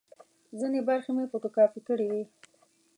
ځینې 0.59 0.79
برخې 0.87 1.11
مې 1.15 1.25
فوټو 1.31 1.49
کاپي 1.57 1.81
کړې 1.87 2.05
وې. 2.11 2.23